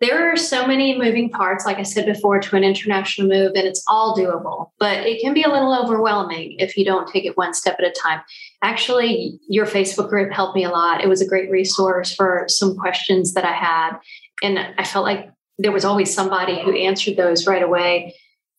[0.00, 3.66] There are so many moving parts, like I said before, to an international move, and
[3.66, 7.36] it's all doable, but it can be a little overwhelming if you don't take it
[7.36, 8.20] one step at a time.
[8.62, 11.02] Actually, your Facebook group helped me a lot.
[11.02, 13.98] It was a great resource for some questions that I had.
[14.40, 18.14] And I felt like there was always somebody who answered those right away.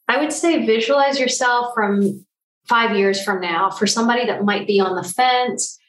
[0.07, 2.25] I would say visualize yourself from
[2.67, 5.79] five years from now for somebody that might be on the fence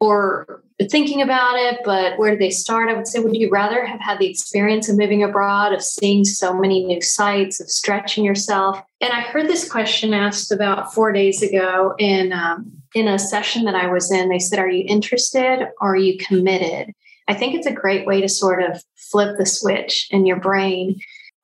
[0.00, 2.90] or thinking about it, but where do they start?
[2.90, 6.24] I would say, would you rather have had the experience of moving abroad, of seeing
[6.24, 8.82] so many new sites, of stretching yourself?
[9.00, 13.64] And I heard this question asked about four days ago in um, in a session
[13.64, 14.28] that I was in.
[14.28, 16.92] They said, "Are you interested or are you committed?"
[17.28, 21.00] I think it's a great way to sort of flip the switch in your brain.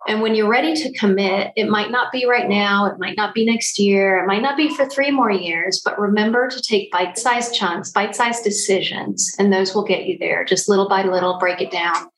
[0.08, 3.34] And when you're ready to commit, it might not be right now, it might not
[3.34, 6.90] be next year, it might not be for three more years, but remember to take
[6.90, 10.44] bite sized chunks, bite sized decisions, and those will get you there.
[10.44, 12.08] Just little by little, break it down.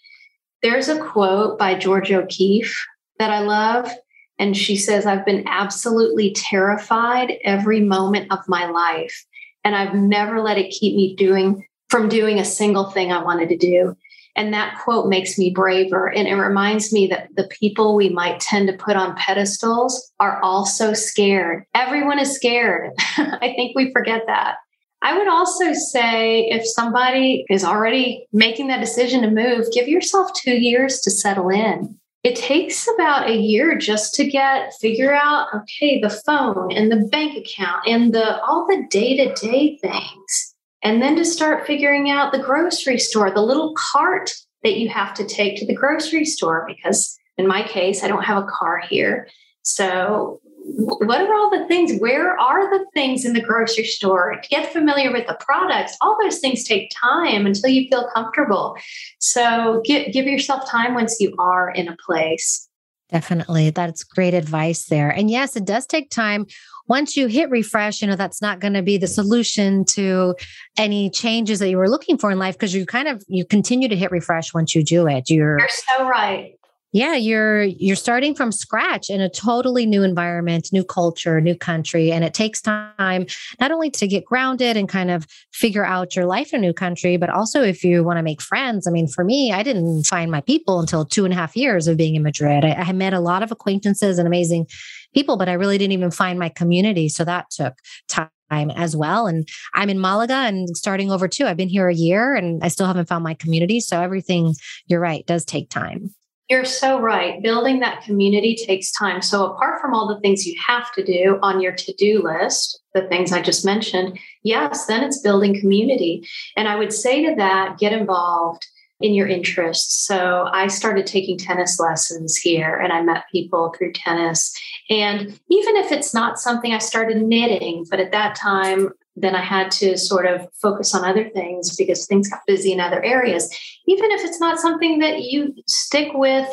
[0.62, 2.86] There's a quote by Georgia O'Keeffe
[3.18, 3.90] that I love.
[4.38, 9.24] And she says, I've been absolutely terrified every moment of my life.
[9.64, 13.51] And I've never let it keep me doing from doing a single thing I wanted
[13.51, 13.95] to do.
[14.34, 16.11] And that quote makes me braver.
[16.11, 20.43] And it reminds me that the people we might tend to put on pedestals are
[20.43, 21.66] also scared.
[21.74, 22.93] Everyone is scared.
[23.18, 24.57] I think we forget that.
[25.03, 30.32] I would also say if somebody is already making that decision to move, give yourself
[30.32, 31.99] two years to settle in.
[32.24, 37.09] It takes about a year just to get figure out okay the phone and the
[37.09, 40.51] bank account and the all the day-to-day things
[40.83, 45.14] and then to start figuring out the grocery store, the little cart that you have
[45.14, 48.80] to take to the grocery store, because in my case, I don't have a car
[48.89, 49.28] here.
[49.62, 51.99] So, what are all the things?
[52.01, 54.41] Where are the things in the grocery store?
[54.49, 55.97] Get familiar with the products.
[56.01, 58.76] All those things take time until you feel comfortable.
[59.18, 62.68] So, give, give yourself time once you are in a place.
[63.12, 63.70] Definitely.
[63.70, 65.10] That's great advice there.
[65.10, 66.46] And yes, it does take time.
[66.88, 70.34] Once you hit refresh, you know, that's not going to be the solution to
[70.78, 73.88] any changes that you were looking for in life because you kind of you continue
[73.88, 75.28] to hit refresh once you do it.
[75.28, 76.54] You're, You're so right
[76.93, 82.12] yeah you're you're starting from scratch in a totally new environment new culture new country
[82.12, 83.26] and it takes time
[83.59, 86.72] not only to get grounded and kind of figure out your life in a new
[86.72, 90.05] country but also if you want to make friends i mean for me i didn't
[90.05, 92.93] find my people until two and a half years of being in madrid i, I
[92.93, 94.66] met a lot of acquaintances and amazing
[95.14, 97.74] people but i really didn't even find my community so that took
[98.09, 99.26] time as well.
[99.26, 101.47] And I'm in Malaga and starting over too.
[101.47, 103.80] I've been here a year and I still haven't found my community.
[103.80, 104.55] So everything,
[104.88, 106.14] you're right, does take time.
[106.53, 107.42] You're so right.
[107.42, 109.22] Building that community takes time.
[109.22, 112.78] So, apart from all the things you have to do on your to do list,
[112.92, 116.28] the things I just mentioned, yes, then it's building community.
[116.55, 118.66] And I would say to that, get involved
[119.00, 120.07] in your interests.
[120.07, 124.55] So, I started taking tennis lessons here and I met people through tennis.
[124.90, 129.42] And even if it's not something I started knitting, but at that time, then I
[129.42, 133.48] had to sort of focus on other things because things got busy in other areas.
[133.86, 136.48] Even if it's not something that you stick with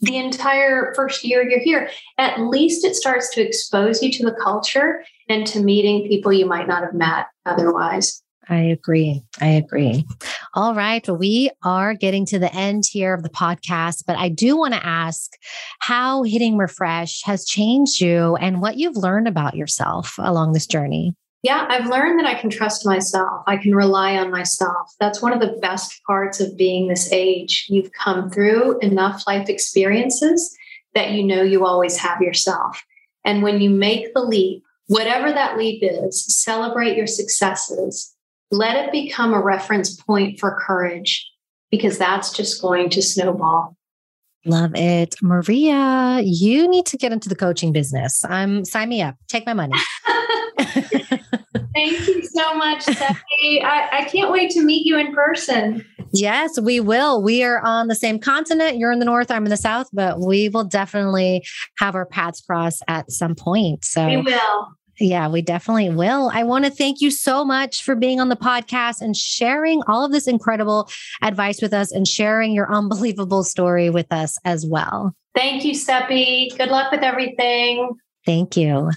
[0.00, 4.36] the entire first year you're here, at least it starts to expose you to the
[4.42, 8.22] culture and to meeting people you might not have met otherwise.
[8.48, 9.22] I agree.
[9.40, 10.04] I agree.
[10.54, 11.06] All right.
[11.06, 14.74] Well, we are getting to the end here of the podcast, but I do want
[14.74, 15.30] to ask
[15.78, 21.14] how hitting refresh has changed you and what you've learned about yourself along this journey.
[21.42, 23.42] Yeah, I've learned that I can trust myself.
[23.46, 24.94] I can rely on myself.
[25.00, 27.66] That's one of the best parts of being this age.
[27.68, 30.54] You've come through enough life experiences
[30.94, 32.82] that you know you always have yourself.
[33.24, 38.14] And when you make the leap, whatever that leap is, celebrate your successes.
[38.50, 41.26] Let it become a reference point for courage
[41.70, 43.76] because that's just going to snowball.
[44.44, 45.14] Love it.
[45.22, 48.24] Maria, you need to get into the coaching business.
[48.24, 49.16] I'm sign me up.
[49.28, 49.76] Take my money.
[51.80, 53.62] Thank you so much, Stephanie.
[53.62, 55.84] I, I can't wait to meet you in person.
[56.12, 57.22] Yes, we will.
[57.22, 58.78] We are on the same continent.
[58.78, 61.44] You're in the north, I'm in the south, but we will definitely
[61.78, 63.84] have our paths cross at some point.
[63.84, 64.68] So we will.
[64.98, 66.30] Yeah, we definitely will.
[66.34, 70.04] I want to thank you so much for being on the podcast and sharing all
[70.04, 70.90] of this incredible
[71.22, 75.14] advice with us and sharing your unbelievable story with us as well.
[75.34, 76.52] Thank you, Seppi.
[76.58, 77.88] Good luck with everything.
[78.26, 78.90] Thank you.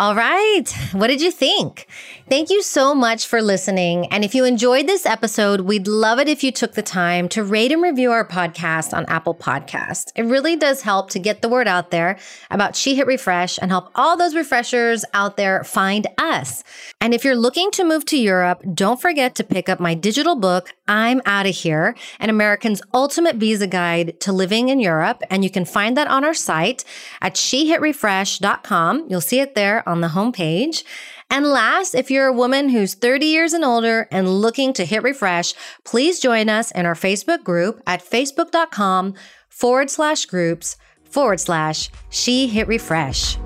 [0.00, 0.64] All right.
[0.92, 1.86] What did you think?
[2.30, 4.06] Thank you so much for listening.
[4.12, 7.42] And if you enjoyed this episode, we'd love it if you took the time to
[7.42, 10.12] rate and review our podcast on Apple Podcast.
[10.14, 13.72] It really does help to get the word out there about She Hit Refresh and
[13.72, 16.62] help all those refreshers out there find us.
[17.00, 20.36] And if you're looking to move to Europe, don't forget to pick up my digital
[20.36, 25.20] book, I'm Out of Here, an American's ultimate visa guide to living in Europe.
[25.30, 26.84] And you can find that on our site
[27.20, 29.06] at shehitrefresh.com.
[29.08, 30.84] You'll see it there on the homepage.
[31.30, 35.02] And last, if you're a woman who's 30 years and older and looking to hit
[35.04, 35.54] refresh,
[35.84, 39.14] please join us in our Facebook group at facebook.com
[39.48, 43.36] forward slash groups forward slash she hit refresh.